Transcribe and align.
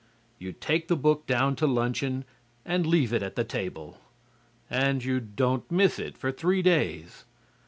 You 0.39 0.51
take 0.51 0.87
the 0.87 0.95
book 0.95 1.27
down 1.27 1.55
to 1.57 1.67
luncheon 1.67 2.25
and 2.65 2.87
leave 2.87 3.13
it 3.13 3.21
at 3.21 3.35
the 3.35 3.43
table. 3.43 3.99
And 4.67 5.03
you 5.03 5.19
don't 5.19 5.69
miss 5.71 5.99
it 5.99 6.17
for 6.17 6.31
three 6.31 6.63
days. 6.63 7.25